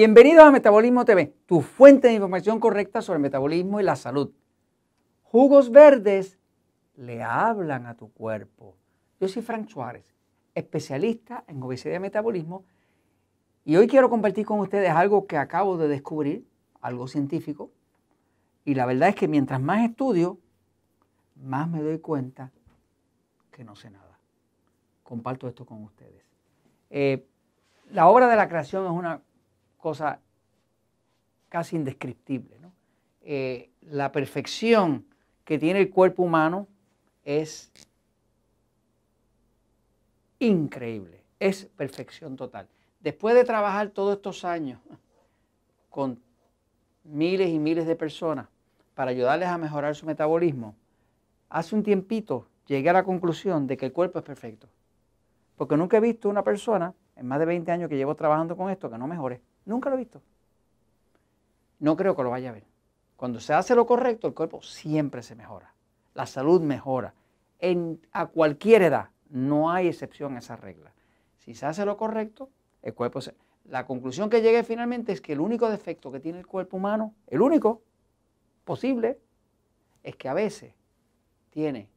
Bienvenidos 0.00 0.44
a 0.44 0.52
Metabolismo 0.52 1.04
TV, 1.04 1.34
tu 1.44 1.60
fuente 1.60 2.06
de 2.06 2.14
información 2.14 2.60
correcta 2.60 3.02
sobre 3.02 3.16
el 3.16 3.22
metabolismo 3.22 3.80
y 3.80 3.82
la 3.82 3.96
salud. 3.96 4.30
Jugos 5.24 5.72
verdes 5.72 6.38
le 6.94 7.24
hablan 7.24 7.84
a 7.84 7.96
tu 7.96 8.12
cuerpo. 8.12 8.76
Yo 9.18 9.26
soy 9.26 9.42
Frank 9.42 9.66
Suárez, 9.66 10.04
especialista 10.54 11.42
en 11.48 11.60
obesidad 11.60 11.96
y 11.96 11.98
metabolismo, 11.98 12.64
y 13.64 13.74
hoy 13.74 13.88
quiero 13.88 14.08
compartir 14.08 14.46
con 14.46 14.60
ustedes 14.60 14.90
algo 14.90 15.26
que 15.26 15.36
acabo 15.36 15.76
de 15.76 15.88
descubrir, 15.88 16.46
algo 16.80 17.08
científico, 17.08 17.72
y 18.64 18.76
la 18.76 18.86
verdad 18.86 19.08
es 19.08 19.16
que 19.16 19.26
mientras 19.26 19.60
más 19.60 19.80
estudio, 19.80 20.38
más 21.34 21.68
me 21.68 21.82
doy 21.82 21.98
cuenta 21.98 22.52
que 23.50 23.64
no 23.64 23.74
sé 23.74 23.90
nada. 23.90 24.16
Comparto 25.02 25.48
esto 25.48 25.66
con 25.66 25.82
ustedes. 25.82 26.22
Eh, 26.88 27.26
la 27.90 28.06
obra 28.06 28.28
de 28.28 28.36
la 28.36 28.48
creación 28.48 28.84
es 28.84 28.92
una 28.92 29.22
cosa 29.78 30.20
casi 31.48 31.76
indescriptible. 31.76 32.58
Eh, 33.22 33.70
la 33.82 34.12
perfección 34.12 35.06
que 35.44 35.58
tiene 35.58 35.80
el 35.80 35.90
cuerpo 35.90 36.22
humano 36.22 36.66
es 37.24 37.70
increíble, 40.38 41.22
es 41.38 41.66
perfección 41.66 42.36
total. 42.36 42.68
Después 43.00 43.34
de 43.34 43.44
trabajar 43.44 43.90
todos 43.90 44.16
estos 44.16 44.44
años 44.44 44.80
con 45.90 46.20
miles 47.04 47.48
y 47.48 47.58
miles 47.58 47.86
de 47.86 47.96
personas 47.96 48.48
para 48.94 49.10
ayudarles 49.10 49.48
a 49.48 49.58
mejorar 49.58 49.94
su 49.94 50.06
metabolismo, 50.06 50.74
hace 51.48 51.74
un 51.74 51.82
tiempito 51.82 52.46
llegué 52.66 52.90
a 52.90 52.94
la 52.94 53.04
conclusión 53.04 53.66
de 53.66 53.76
que 53.76 53.86
el 53.86 53.92
cuerpo 53.92 54.18
es 54.18 54.24
perfecto. 54.24 54.68
Porque 55.56 55.76
nunca 55.76 55.96
he 55.96 56.00
visto 56.00 56.28
una 56.28 56.44
persona 56.44 56.94
en 57.16 57.26
más 57.26 57.38
de 57.38 57.46
20 57.46 57.70
años 57.72 57.88
que 57.88 57.96
llevo 57.96 58.14
trabajando 58.14 58.56
con 58.56 58.70
esto 58.70 58.90
que 58.90 58.98
no 58.98 59.06
mejore. 59.06 59.40
Nunca 59.68 59.90
lo 59.90 59.96
he 59.96 59.98
visto. 59.98 60.22
No 61.78 61.94
creo 61.94 62.16
que 62.16 62.22
lo 62.22 62.30
vaya 62.30 62.48
a 62.48 62.52
ver. 62.54 62.64
Cuando 63.16 63.38
se 63.38 63.52
hace 63.52 63.74
lo 63.74 63.86
correcto, 63.86 64.26
el 64.26 64.32
cuerpo 64.32 64.62
siempre 64.62 65.22
se 65.22 65.34
mejora. 65.34 65.74
La 66.14 66.24
salud 66.24 66.62
mejora. 66.62 67.12
En, 67.58 68.00
a 68.12 68.26
cualquier 68.26 68.80
edad, 68.80 69.10
no 69.28 69.70
hay 69.70 69.88
excepción 69.88 70.36
a 70.36 70.38
esa 70.38 70.56
regla. 70.56 70.94
Si 71.36 71.52
se 71.52 71.66
hace 71.66 71.84
lo 71.84 71.98
correcto, 71.98 72.48
el 72.82 72.94
cuerpo 72.94 73.20
se... 73.20 73.34
La 73.66 73.84
conclusión 73.84 74.30
que 74.30 74.40
llegué 74.40 74.64
finalmente 74.64 75.12
es 75.12 75.20
que 75.20 75.34
el 75.34 75.40
único 75.40 75.68
defecto 75.68 76.10
que 76.10 76.20
tiene 76.20 76.38
el 76.38 76.46
cuerpo 76.46 76.78
humano, 76.78 77.14
el 77.26 77.42
único 77.42 77.82
posible, 78.64 79.18
es 80.02 80.16
que 80.16 80.30
a 80.30 80.34
veces 80.34 80.72
tiene 81.50 81.90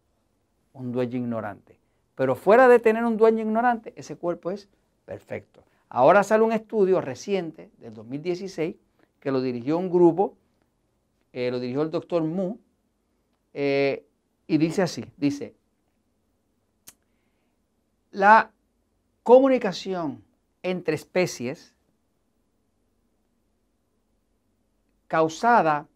un 0.73 0.91
dueño 0.91 1.17
ignorante. 1.17 1.79
Pero 2.15 2.35
fuera 2.35 2.67
de 2.67 2.79
tener 2.79 3.05
un 3.05 3.15
dueño 3.15 3.43
ignorante, 3.43 3.93
ese 3.95 4.17
cuerpo 4.17 4.51
es 4.51 4.67
perfecto. 5.05 5.63
Ahora 5.93 6.23
sale 6.23 6.41
un 6.41 6.53
estudio 6.53 7.01
reciente 7.01 7.69
del 7.77 7.93
2016 7.93 8.77
que 9.19 9.29
lo 9.29 9.41
dirigió 9.41 9.77
un 9.77 9.89
grupo, 9.89 10.37
eh, 11.33 11.51
lo 11.51 11.59
dirigió 11.59 11.81
el 11.81 11.91
doctor 11.91 12.23
Mu, 12.23 12.55
eh, 13.53 14.07
y 14.47 14.57
dice 14.57 14.83
así, 14.83 15.03
dice, 15.17 15.53
la 18.11 18.53
comunicación 19.23 20.23
entre 20.63 20.95
especies 20.95 21.75
causada 25.09 25.89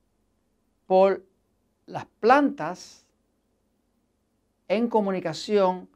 por 0.87 1.23
las 1.85 2.05
plantas 2.19 3.05
en 4.67 4.89
comunicación 4.89 5.87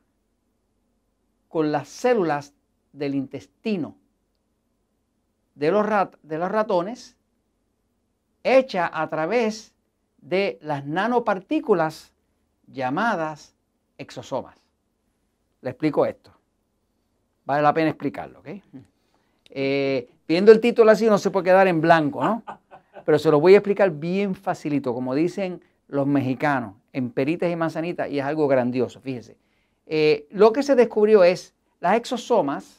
con 1.49 1.73
las 1.73 1.89
células 1.89 2.53
del 2.91 3.15
intestino 3.15 3.95
de 5.59 5.71
los, 5.71 5.85
de 6.23 6.37
los 6.37 6.49
ratones 6.49 7.17
hecha 8.43 8.89
a 8.91 9.09
través 9.09 9.73
de 10.17 10.57
las 10.61 10.85
nanopartículas 10.85 12.13
llamadas 12.67 13.53
exosomas. 13.97 14.55
Le 15.61 15.71
explico 15.71 16.05
esto. 16.05 16.31
Vale 17.43 17.61
la 17.61 17.73
pena 17.73 17.89
explicarlo, 17.89 18.39
¿ok? 18.39 18.47
Eh, 19.49 20.09
viendo 20.27 20.51
el 20.51 20.61
título 20.61 20.91
así 20.91 21.07
no 21.07 21.17
se 21.17 21.31
puede 21.31 21.45
quedar 21.45 21.67
en 21.67 21.81
blanco, 21.81 22.23
¿no? 22.23 22.43
Pero 23.03 23.19
se 23.19 23.29
lo 23.29 23.39
voy 23.39 23.55
a 23.55 23.57
explicar 23.57 23.91
bien 23.91 24.35
facilito, 24.35 24.93
como 24.93 25.13
dicen 25.13 25.61
los 25.87 26.07
mexicanos, 26.07 26.75
en 26.93 27.09
peritas 27.09 27.51
y 27.51 27.55
manzanitas, 27.55 28.09
y 28.09 28.19
es 28.19 28.25
algo 28.25 28.47
grandioso, 28.47 29.01
fíjese. 29.01 29.35
Eh, 29.87 30.27
lo 30.29 30.53
que 30.53 30.63
se 30.63 30.75
descubrió 30.75 31.23
es, 31.23 31.53
las 31.79 31.95
exosomas 31.95 32.78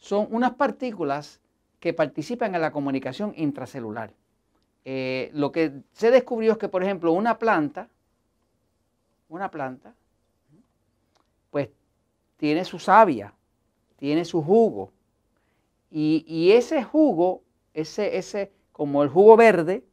son 0.00 0.26
unas 0.30 0.54
partículas 0.54 1.40
que 1.78 1.92
participan 1.92 2.54
en 2.54 2.60
la 2.60 2.72
comunicación 2.72 3.32
intracelular. 3.36 4.12
Eh, 4.84 5.30
lo 5.34 5.52
que 5.52 5.82
se 5.92 6.10
descubrió 6.10 6.52
es 6.52 6.58
que, 6.58 6.68
por 6.68 6.82
ejemplo, 6.82 7.12
una 7.12 7.38
planta, 7.38 7.88
una 9.28 9.50
planta, 9.50 9.94
pues 11.50 11.68
tiene 12.38 12.64
su 12.64 12.78
savia, 12.78 13.32
tiene 13.96 14.24
su 14.24 14.42
jugo, 14.42 14.92
y, 15.92 16.52
ese 16.52 16.84
jugo, 16.84 17.42
ese, 17.74 18.16
ese, 18.16 18.52
como 18.70 19.02
el 19.02 19.08
jugo 19.08 19.36
verde, 19.36 19.84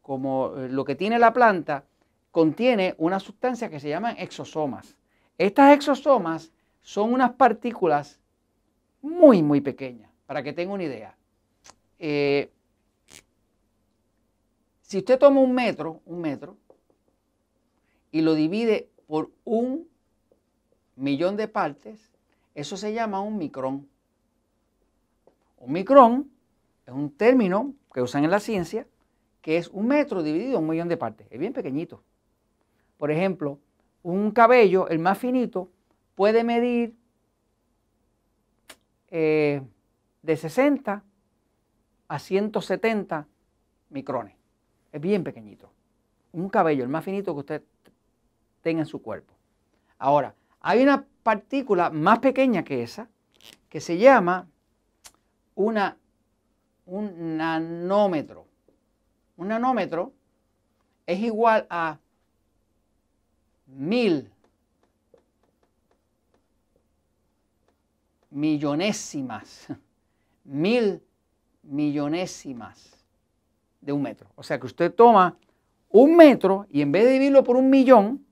como 0.00 0.56
eh, 0.56 0.70
lo 0.70 0.84
que 0.84 0.94
tiene 0.94 1.18
la 1.18 1.34
planta, 1.34 1.84
contiene 2.30 2.94
una 2.96 3.20
sustancia 3.20 3.68
que 3.68 3.78
se 3.78 3.90
llaman 3.90 4.16
exosomas. 4.18 4.96
Estas 5.36 5.74
exosomas 5.74 6.52
son 6.80 7.12
unas 7.12 7.32
partículas 7.32 8.18
muy, 9.02 9.42
muy 9.42 9.60
pequeña, 9.60 10.10
para 10.26 10.42
que 10.42 10.52
tenga 10.52 10.72
una 10.72 10.84
idea. 10.84 11.16
Eh, 11.98 12.50
si 14.82 14.98
usted 14.98 15.18
toma 15.18 15.40
un 15.40 15.52
metro, 15.52 16.00
un 16.06 16.20
metro, 16.20 16.56
y 18.10 18.20
lo 18.20 18.34
divide 18.34 18.88
por 19.06 19.30
un 19.44 19.88
millón 20.96 21.36
de 21.36 21.48
partes, 21.48 22.12
eso 22.54 22.76
se 22.76 22.92
llama 22.92 23.20
un 23.20 23.38
micrón. 23.38 23.88
Un 25.58 25.72
micrón 25.72 26.30
es 26.86 26.92
un 26.92 27.10
término 27.10 27.74
que 27.92 28.02
usan 28.02 28.24
en 28.24 28.30
la 28.30 28.40
ciencia, 28.40 28.86
que 29.40 29.56
es 29.56 29.68
un 29.68 29.88
metro 29.88 30.22
dividido 30.22 30.58
en 30.58 30.64
un 30.64 30.70
millón 30.70 30.88
de 30.88 30.96
partes. 30.96 31.26
Es 31.30 31.38
bien 31.38 31.52
pequeñito. 31.52 32.02
Por 32.98 33.10
ejemplo, 33.10 33.58
un 34.02 34.30
cabello, 34.30 34.88
el 34.88 34.98
más 34.98 35.18
finito, 35.18 35.70
puede 36.14 36.44
medir 36.44 36.94
eh, 39.14 39.60
de 40.22 40.36
60 40.38 41.04
a 42.08 42.18
170 42.18 43.28
micrones. 43.90 44.34
Es 44.90 45.00
bien 45.02 45.22
pequeñito. 45.22 45.70
Un 46.32 46.48
cabello, 46.48 46.82
el 46.82 46.88
más 46.88 47.04
finito 47.04 47.34
que 47.34 47.40
usted 47.40 47.62
tenga 48.62 48.80
en 48.80 48.86
su 48.86 49.02
cuerpo. 49.02 49.34
Ahora, 49.98 50.34
hay 50.60 50.82
una 50.82 51.04
partícula 51.22 51.90
más 51.90 52.20
pequeña 52.20 52.64
que 52.64 52.82
esa 52.82 53.10
que 53.68 53.82
se 53.82 53.98
llama 53.98 54.48
una, 55.56 55.98
un 56.86 57.36
nanómetro. 57.36 58.46
Un 59.36 59.48
nanómetro 59.48 60.14
es 61.04 61.20
igual 61.20 61.66
a 61.68 61.98
mil 63.66 64.31
millonésimas, 68.32 69.68
mil 70.44 71.02
millonésimas 71.62 73.04
de 73.80 73.92
un 73.92 74.02
metro. 74.02 74.30
O 74.34 74.42
sea 74.42 74.58
que 74.58 74.66
usted 74.66 74.92
toma 74.92 75.36
un 75.90 76.16
metro 76.16 76.66
y 76.70 76.80
en 76.80 76.90
vez 76.90 77.04
de 77.04 77.12
dividirlo 77.12 77.44
por 77.44 77.56
un 77.56 77.70
millón, 77.70 78.24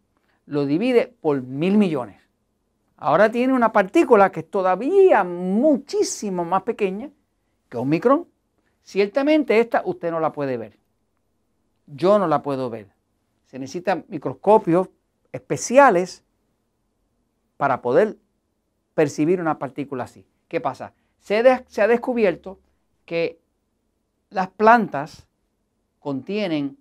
lo 0.46 0.66
divide 0.66 1.14
por 1.20 1.42
mil 1.42 1.76
millones. 1.76 2.20
Ahora 2.96 3.30
tiene 3.30 3.52
una 3.52 3.72
partícula 3.72 4.32
que 4.32 4.40
es 4.40 4.50
todavía 4.50 5.24
muchísimo 5.24 6.44
más 6.44 6.62
pequeña 6.62 7.10
que 7.68 7.78
un 7.78 7.88
micrón. 7.88 8.26
Ciertamente 8.82 9.60
esta 9.60 9.82
usted 9.84 10.10
no 10.10 10.20
la 10.20 10.32
puede 10.32 10.56
ver. 10.56 10.78
Yo 11.86 12.18
no 12.18 12.26
la 12.26 12.42
puedo 12.42 12.70
ver. 12.70 12.88
Se 13.46 13.58
necesitan 13.58 14.04
microscopios 14.08 14.88
especiales 15.32 16.24
para 17.56 17.82
poder 17.82 18.16
percibir 18.94 19.40
una 19.40 19.58
partícula 19.58 20.04
así. 20.04 20.26
¿Qué 20.48 20.60
pasa? 20.60 20.92
Se, 21.18 21.36
ha 21.38 21.88
descubierto 21.88 22.58
que 23.04 23.38
las 24.30 24.48
plantas 24.48 25.26
contienen 25.98 26.78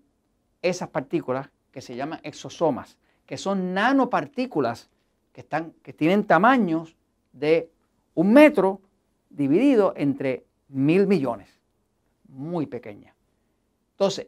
esas 0.62 0.90
partículas 0.90 1.50
que 1.72 1.82
se 1.82 1.96
llaman 1.96 2.20
exosomas, 2.24 2.98
que 3.26 3.38
son 3.38 3.74
nanopartículas 3.74 4.90
que, 5.34 5.42
están, 5.42 5.72
que 5.84 5.94
tienen 5.94 6.26
tamaños 6.26 6.96
de 7.32 7.70
un 8.16 8.34
metro 8.34 8.82
dividido 9.30 9.94
entre 9.96 10.46
mil 10.70 11.08
millones. 11.08 11.50
Muy 12.28 12.66
pequeña. 12.66 13.16
Entonces, 13.92 14.28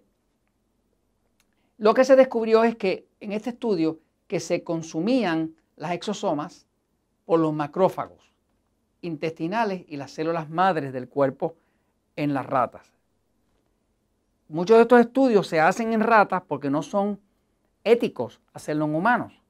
lo 1.77 1.93
que 1.93 2.05
se 2.05 2.15
descubrió 2.15 2.63
es 2.63 2.75
que 2.75 3.07
en 3.19 3.31
este 3.31 3.51
estudio 3.51 3.99
que 4.27 4.39
se 4.39 4.63
consumían 4.63 5.55
las 5.75 5.93
exosomas 5.93 6.67
por 7.25 7.39
los 7.39 7.53
macrófagos 7.53 8.31
intestinales 9.01 9.83
y 9.87 9.97
las 9.97 10.11
células 10.11 10.49
madres 10.49 10.93
del 10.93 11.09
cuerpo 11.09 11.55
en 12.15 12.33
las 12.33 12.45
ratas. 12.45 12.91
Muchos 14.47 14.77
de 14.77 14.81
estos 14.83 14.99
estudios 14.99 15.47
se 15.47 15.59
hacen 15.59 15.93
en 15.93 16.01
ratas 16.01 16.43
porque 16.47 16.69
no 16.69 16.83
son 16.83 17.19
éticos 17.83 18.41
hacerlo 18.53 18.85
en 18.85 18.95
humanos. 18.95 19.41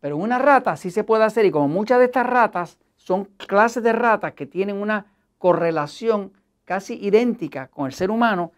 Pero 0.00 0.16
en 0.16 0.22
una 0.22 0.38
rata 0.38 0.76
sí 0.76 0.90
se 0.90 1.02
puede 1.02 1.24
hacer 1.24 1.44
y 1.44 1.50
como 1.50 1.68
muchas 1.68 1.98
de 1.98 2.04
estas 2.04 2.26
ratas 2.26 2.78
son 2.96 3.24
clases 3.24 3.82
de 3.82 3.92
ratas 3.92 4.34
que 4.34 4.46
tienen 4.46 4.76
una 4.76 5.06
correlación 5.38 6.32
casi 6.64 6.94
idéntica 6.94 7.68
con 7.68 7.86
el 7.86 7.92
ser 7.92 8.10
humano, 8.10 8.52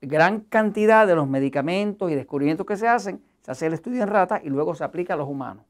gran 0.00 0.40
cantidad 0.40 1.06
de 1.06 1.14
los 1.14 1.26
medicamentos 1.26 2.10
y 2.10 2.14
descubrimientos 2.14 2.66
que 2.66 2.76
se 2.76 2.86
hacen, 2.86 3.22
se 3.40 3.50
hace 3.50 3.66
el 3.66 3.72
estudio 3.72 4.02
en 4.02 4.08
ratas 4.08 4.42
y 4.44 4.48
luego 4.48 4.74
se 4.74 4.84
aplica 4.84 5.14
a 5.14 5.16
los 5.16 5.28
humanos. 5.28 5.64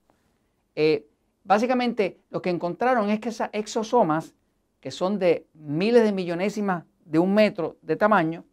Eh, 0.75 1.06
básicamente 1.50 2.20
lo 2.31 2.41
que 2.41 2.49
encontraron 2.49 3.11
es 3.11 3.19
que 3.19 3.31
esas 3.31 3.50
exosomas, 3.52 4.37
que 4.79 4.93
son 4.93 5.19
de 5.19 5.49
miles 5.52 6.05
de 6.05 6.12
millonésimas 6.12 6.85
de 7.05 7.19
un 7.19 7.35
metro 7.35 7.76
de 7.82 7.97
tamaño, 7.97 8.44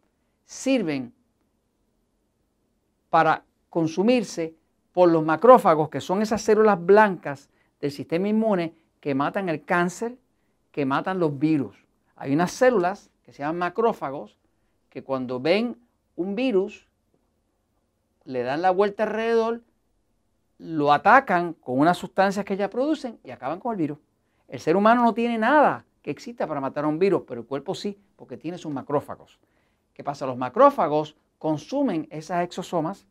sirven 0.46 1.14
para 3.12 3.46
consumirse 3.70 4.56
por 4.94 5.12
los 5.12 5.24
macrófagos, 5.24 5.90
que 5.90 6.02
son 6.02 6.24
esas 6.24 6.42
células 6.42 6.84
blancas 6.84 7.52
del 7.80 7.92
sistema 7.92 8.30
inmune 8.30 8.74
que 9.00 9.14
matan 9.14 9.48
el 9.48 9.64
cáncer, 9.64 10.18
que 10.72 10.84
matan 10.88 11.20
los 11.20 11.38
virus. 11.38 11.78
Hay 12.16 12.34
unas 12.34 12.52
células 12.52 13.12
que 13.22 13.32
se 13.32 13.44
llaman 13.44 13.60
macrófagos 13.60 14.40
que 14.90 15.04
cuando 15.04 15.40
ven 15.40 15.78
un 16.16 16.34
virus, 16.34 16.88
le 18.26 18.42
dan 18.42 18.64
la 18.64 18.72
vuelta 18.72 19.04
alrededor, 19.04 19.62
lo 20.60 20.92
atacan 20.92 21.54
con 21.54 21.80
unas 21.80 21.98
sustancias 21.98 22.46
que 22.46 22.58
ya 22.58 22.70
producen 22.70 23.20
y 23.24 23.32
acaban 23.32 23.60
con 23.60 23.72
el 23.72 23.78
virus. 23.78 24.00
El 24.48 24.60
ser 24.60 24.76
humano 24.76 25.04
no 25.04 25.14
tiene 25.14 25.38
nada 25.38 25.86
que 26.02 26.12
exista 26.12 26.48
para 26.48 26.62
matar 26.62 26.86
a 26.86 26.88
un 26.88 27.00
virus, 27.00 27.24
pero 27.28 27.42
el 27.42 27.48
cuerpo 27.48 27.76
sí, 27.76 28.00
porque 28.16 28.38
tiene 28.38 28.58
sus 28.58 28.72
macrófagos. 28.72 29.40
¿Qué 29.94 30.04
pasa? 30.04 30.26
Los 30.26 30.38
macrófagos 30.38 31.16
consumen 31.38 32.08
esas 32.10 32.44
exosomas, 32.44 33.06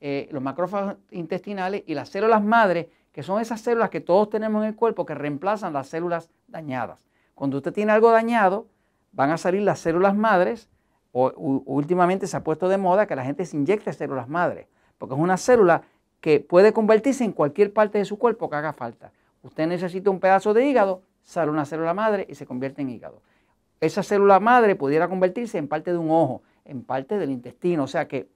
eh, 0.00 0.28
los 0.30 0.42
macrófagos 0.42 0.96
intestinales 1.10 1.82
y 1.86 1.94
las 1.94 2.08
células 2.08 2.42
madres, 2.42 2.86
que 3.12 3.22
son 3.22 3.40
esas 3.40 3.60
células 3.60 3.90
que 3.90 4.00
todos 4.00 4.30
tenemos 4.30 4.62
en 4.62 4.68
el 4.68 4.76
cuerpo 4.76 5.04
que 5.04 5.14
reemplazan 5.14 5.72
las 5.72 5.88
células 5.88 6.30
dañadas. 6.46 7.04
Cuando 7.34 7.56
usted 7.56 7.72
tiene 7.72 7.92
algo 7.92 8.10
dañado, 8.10 8.68
van 9.12 9.30
a 9.30 9.38
salir 9.38 9.62
las 9.62 9.80
células 9.80 10.14
madres, 10.14 10.68
o, 11.12 11.32
últimamente 11.66 12.26
se 12.26 12.36
ha 12.36 12.44
puesto 12.44 12.68
de 12.68 12.78
moda 12.78 13.06
que 13.06 13.16
la 13.16 13.24
gente 13.24 13.44
se 13.44 13.56
inyecte 13.56 13.92
células 13.92 14.28
madres, 14.28 14.68
porque 14.98 15.14
es 15.14 15.20
una 15.20 15.36
célula 15.36 15.82
que 16.20 16.40
puede 16.40 16.72
convertirse 16.72 17.24
en 17.24 17.32
cualquier 17.32 17.72
parte 17.72 17.98
de 17.98 18.04
su 18.04 18.18
cuerpo 18.18 18.50
que 18.50 18.56
haga 18.56 18.72
falta. 18.72 19.12
Usted 19.42 19.66
necesita 19.66 20.10
un 20.10 20.20
pedazo 20.20 20.52
de 20.54 20.66
hígado, 20.66 21.02
sale 21.22 21.50
una 21.50 21.64
célula 21.64 21.94
madre 21.94 22.26
y 22.28 22.34
se 22.34 22.46
convierte 22.46 22.82
en 22.82 22.90
hígado. 22.90 23.22
Esa 23.80 24.02
célula 24.02 24.40
madre 24.40 24.74
pudiera 24.74 25.08
convertirse 25.08 25.58
en 25.58 25.68
parte 25.68 25.92
de 25.92 25.98
un 25.98 26.10
ojo, 26.10 26.42
en 26.64 26.82
parte 26.82 27.18
del 27.18 27.30
intestino, 27.30 27.84
o 27.84 27.86
sea 27.86 28.08
que 28.08 28.28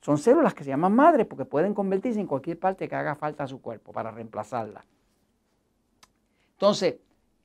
son 0.00 0.18
células 0.18 0.54
que 0.54 0.64
se 0.64 0.70
llaman 0.70 0.94
madres 0.94 1.26
porque 1.26 1.44
pueden 1.44 1.74
convertirse 1.74 2.20
en 2.20 2.26
cualquier 2.26 2.58
parte 2.58 2.88
que 2.88 2.94
haga 2.94 3.16
falta 3.16 3.44
a 3.44 3.48
su 3.48 3.60
cuerpo 3.60 3.92
para 3.92 4.10
reemplazarla. 4.10 4.84
Entonces, 6.52 6.96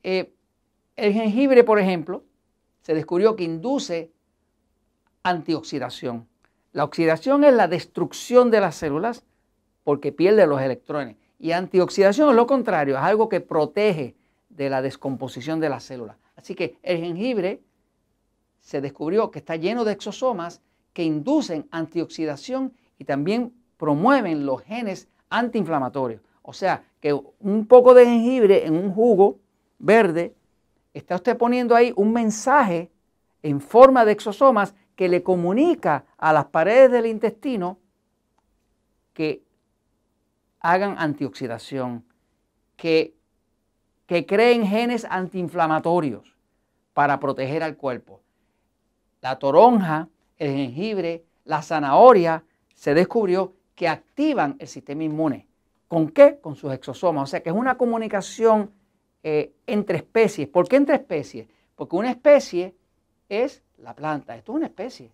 eh, 0.03 0.33
el 0.95 1.13
jengibre, 1.13 1.63
por 1.63 1.79
ejemplo, 1.79 2.23
se 2.81 2.93
descubrió 2.93 3.35
que 3.35 3.43
induce 3.43 4.11
antioxidación. 5.23 6.27
La 6.73 6.83
oxidación 6.83 7.43
es 7.43 7.53
la 7.53 7.67
destrucción 7.67 8.51
de 8.51 8.61
las 8.61 8.75
células 8.75 9.23
porque 9.89 10.11
pierde 10.11 10.45
los 10.45 10.61
electrones. 10.61 11.15
Y 11.39 11.51
antioxidación 11.51 12.29
es 12.29 12.35
lo 12.35 12.45
contrario, 12.45 12.95
es 12.95 13.01
algo 13.01 13.27
que 13.27 13.41
protege 13.41 14.15
de 14.49 14.69
la 14.69 14.83
descomposición 14.83 15.59
de 15.59 15.67
las 15.67 15.83
células. 15.83 16.15
Así 16.35 16.53
que 16.53 16.77
el 16.83 16.99
jengibre 16.99 17.63
se 18.59 18.81
descubrió 18.81 19.31
que 19.31 19.39
está 19.39 19.55
lleno 19.55 19.85
de 19.85 19.93
exosomas 19.93 20.61
que 20.93 21.01
inducen 21.01 21.67
antioxidación 21.71 22.71
y 22.99 23.05
también 23.05 23.51
promueven 23.77 24.45
los 24.45 24.61
genes 24.61 25.07
antiinflamatorios. 25.31 26.21
O 26.43 26.53
sea, 26.53 26.83
que 26.99 27.11
un 27.39 27.65
poco 27.65 27.95
de 27.95 28.05
jengibre 28.05 28.67
en 28.67 28.75
un 28.75 28.93
jugo 28.93 29.39
verde, 29.79 30.35
está 30.93 31.15
usted 31.15 31.35
poniendo 31.35 31.75
ahí 31.75 31.93
un 31.95 32.13
mensaje 32.13 32.91
en 33.41 33.59
forma 33.59 34.05
de 34.05 34.11
exosomas 34.11 34.75
que 34.95 35.09
le 35.09 35.23
comunica 35.23 36.05
a 36.19 36.31
las 36.31 36.45
paredes 36.45 36.91
del 36.91 37.07
intestino 37.07 37.79
que 39.19 39.48
hagan 40.59 40.95
antioxidación, 40.97 42.05
que, 42.75 43.13
que 44.05 44.25
creen 44.25 44.65
genes 44.65 45.05
antiinflamatorios 45.09 46.35
para 46.93 47.19
proteger 47.19 47.63
al 47.63 47.77
cuerpo. 47.77 48.21
La 49.21 49.37
toronja, 49.37 50.07
el 50.37 50.53
jengibre, 50.53 51.25
la 51.43 51.61
zanahoria, 51.61 52.43
se 52.73 52.93
descubrió 52.93 53.53
que 53.75 53.87
activan 53.87 54.55
el 54.59 54.67
sistema 54.67 55.03
inmune. 55.03 55.47
¿Con 55.87 56.09
qué? 56.09 56.39
Con 56.39 56.55
sus 56.55 56.71
exosomas. 56.71 57.23
O 57.23 57.27
sea 57.27 57.41
que 57.41 57.49
es 57.49 57.55
una 57.55 57.77
comunicación 57.77 58.71
eh, 59.23 59.53
entre 59.67 59.97
especies. 59.97 60.47
¿Por 60.47 60.67
qué 60.67 60.77
entre 60.77 60.95
especies? 60.95 61.47
Porque 61.75 61.95
una 61.95 62.11
especie 62.11 62.75
es 63.27 63.63
la 63.77 63.93
planta. 63.93 64.35
Esto 64.35 64.53
es 64.53 64.55
una 64.57 64.67
especie. 64.67 65.11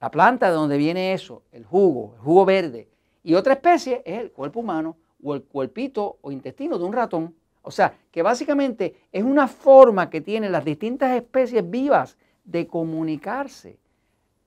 La 0.00 0.10
planta 0.10 0.48
de 0.48 0.54
donde 0.54 0.76
viene 0.76 1.12
eso, 1.12 1.42
el 1.52 1.64
jugo, 1.64 2.14
el 2.16 2.20
jugo 2.20 2.44
verde, 2.44 2.88
y 3.22 3.34
otra 3.34 3.54
especie 3.54 4.02
es 4.04 4.20
el 4.20 4.32
cuerpo 4.32 4.60
humano 4.60 4.96
o 5.22 5.34
el 5.34 5.42
cuerpito 5.42 6.18
o 6.20 6.32
intestino 6.32 6.78
de 6.78 6.84
un 6.84 6.92
ratón. 6.92 7.34
O 7.62 7.70
sea, 7.70 7.94
que 8.10 8.22
básicamente 8.22 8.96
es 9.12 9.22
una 9.22 9.46
forma 9.46 10.10
que 10.10 10.20
tienen 10.20 10.52
las 10.52 10.64
distintas 10.64 11.14
especies 11.14 11.68
vivas 11.68 12.16
de 12.44 12.66
comunicarse. 12.66 13.78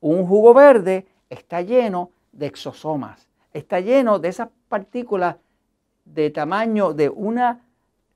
Un 0.02 0.26
jugo 0.28 0.54
verde 0.54 1.08
está 1.30 1.62
lleno 1.62 2.12
de 2.34 2.48
exosomas, 2.48 3.30
está 3.54 3.80
lleno 3.80 4.20
de 4.20 4.28
esas 4.28 4.50
partículas 4.68 5.38
de 6.04 6.30
tamaño 6.30 6.94
de 6.94 7.10
una 7.10 7.62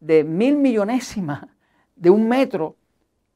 de 0.02 0.24
mil 0.24 0.58
millonésimas 0.58 1.46
de 1.96 2.10
un 2.10 2.28
metro 2.28 2.76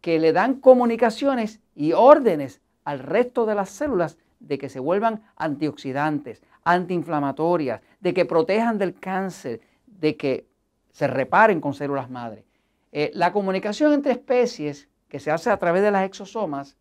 que 0.02 0.20
le 0.20 0.34
dan 0.34 0.56
comunicaciones 0.56 1.62
y 1.76 1.94
órdenes 1.94 2.62
al 2.84 3.00
resto 3.00 3.46
de 3.46 3.56
las 3.56 3.70
células 3.70 4.18
de 4.40 4.58
que 4.58 4.70
se 4.70 4.80
vuelvan 4.80 5.24
antioxidantes, 5.36 6.42
antiinflamatorias, 6.66 7.82
de 8.00 8.14
que 8.14 8.26
protejan 8.26 8.78
del 8.78 9.00
cáncer, 9.00 9.62
de 9.86 10.16
que 10.16 10.48
se 10.92 11.08
reparen 11.08 11.60
con 11.60 11.74
células 11.74 12.10
madre. 12.10 12.46
Eh, 12.92 13.12
la 13.14 13.34
comunicación 13.34 13.94
entre 13.94 14.12
especies 14.12 14.88
que 15.08 15.20
se 15.20 15.32
hace 15.32 15.50
a 15.50 15.58
través 15.58 15.82
de 15.82 15.92
las 15.92 16.06
exosomas 16.06 16.78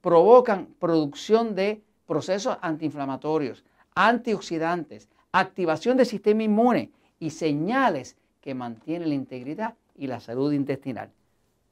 provocan 0.00 0.66
producción 0.78 1.54
de 1.54 1.82
procesos 2.06 2.58
antiinflamatorios, 2.60 3.64
antioxidantes, 3.94 5.08
activación 5.32 5.96
del 5.96 6.06
sistema 6.06 6.42
inmune 6.42 6.90
y 7.18 7.30
señales 7.30 8.16
que 8.40 8.54
mantienen 8.54 9.08
la 9.08 9.14
integridad 9.14 9.74
y 9.96 10.06
la 10.06 10.20
salud 10.20 10.52
intestinal. 10.52 11.10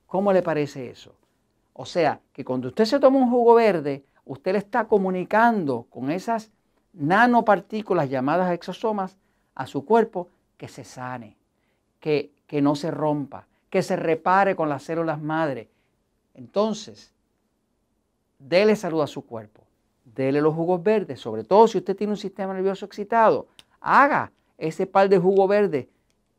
¿Cómo 0.06 0.32
le 0.32 0.42
parece 0.42 0.90
eso? 0.90 1.14
O 1.72 1.84
sea, 1.84 2.20
que 2.32 2.44
cuando 2.44 2.68
usted 2.68 2.84
se 2.84 3.00
toma 3.00 3.18
un 3.18 3.30
jugo 3.30 3.54
verde, 3.54 4.04
usted 4.24 4.52
le 4.52 4.58
está 4.58 4.86
comunicando 4.86 5.86
con 5.90 6.10
esas 6.10 6.50
nanopartículas 6.92 8.10
llamadas 8.10 8.52
exosomas 8.52 9.16
a 9.54 9.66
su 9.66 9.84
cuerpo 9.84 10.28
que 10.56 10.68
se 10.68 10.84
sane, 10.84 11.36
que, 12.00 12.32
que 12.46 12.62
no 12.62 12.74
se 12.74 12.90
rompa, 12.90 13.46
que 13.70 13.82
se 13.82 13.96
repare 13.96 14.54
con 14.54 14.68
las 14.68 14.82
células 14.82 15.20
madre. 15.20 15.68
Entonces, 16.34 17.12
dele 18.38 18.76
salud 18.76 19.02
a 19.02 19.06
su 19.06 19.24
cuerpo, 19.24 19.62
dele 20.04 20.40
los 20.40 20.54
jugos 20.54 20.82
verdes, 20.82 21.20
sobre 21.20 21.44
todo 21.44 21.68
si 21.68 21.78
usted 21.78 21.96
tiene 21.96 22.12
un 22.12 22.18
sistema 22.18 22.54
nervioso 22.54 22.84
excitado, 22.84 23.46
haga 23.80 24.30
ese 24.58 24.86
par 24.86 25.08
de 25.08 25.18
jugo 25.18 25.48
verde 25.48 25.88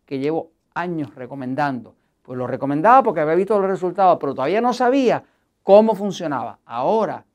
que 0.05 0.19
llevo 0.19 0.51
años 0.73 1.13
recomendando. 1.15 1.95
Pues 2.21 2.37
lo 2.37 2.47
recomendaba 2.47 3.03
porque 3.03 3.19
había 3.19 3.35
visto 3.35 3.59
los 3.59 3.69
resultados, 3.69 4.17
pero 4.19 4.33
todavía 4.33 4.61
no 4.61 4.73
sabía 4.73 5.23
cómo 5.61 5.93
funcionaba. 5.93 6.59
Ahora 6.65 7.25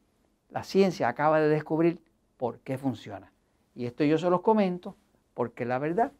la 0.50 0.64
ciencia 0.64 1.08
acaba 1.08 1.40
de 1.40 1.48
descubrir 1.48 2.00
por 2.38 2.60
qué 2.60 2.78
funciona. 2.78 3.30
Y 3.74 3.84
esto 3.84 4.04
yo 4.04 4.16
se 4.16 4.30
los 4.30 4.40
comento 4.40 4.96
porque 5.34 5.66
la 5.66 5.78
verdad 5.78 6.12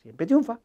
siempre 0.00 0.26
triunfa. 0.26 0.58